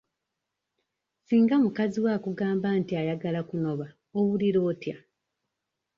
Singa 1.25 1.55
mukazi 1.63 1.97
wo 2.03 2.09
akugamba 2.17 2.67
nti 2.79 2.93
ayagala 3.01 3.41
kunoba 3.49 3.85
owulira 4.17 4.59
otya? 4.71 4.97